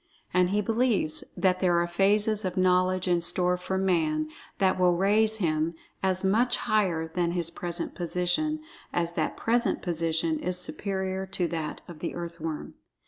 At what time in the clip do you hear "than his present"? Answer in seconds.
7.07-7.93